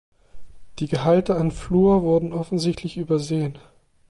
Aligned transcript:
Die 0.79 0.87
Gehalte 0.87 1.35
an 1.35 1.51
Fluor 1.51 2.01
wurden 2.01 2.33
offensichtlich 2.33 2.97
übersehen. 2.97 3.59